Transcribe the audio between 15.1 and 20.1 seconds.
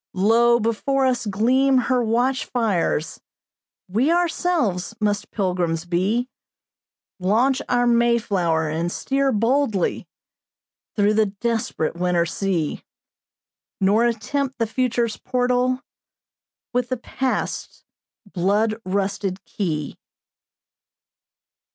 portal With the past's blood rusted key.'"